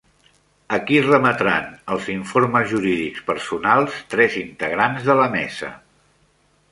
A 0.75 0.77
qui 0.85 0.95
remetran 1.07 1.67
els 1.95 2.07
informes 2.13 2.65
jurídics 2.73 3.27
personals 3.29 3.99
tres 4.15 4.39
integrants 4.45 5.05
de 5.11 5.17
la 5.21 5.29
mesa? 5.39 5.71